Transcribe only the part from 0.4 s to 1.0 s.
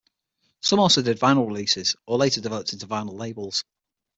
Some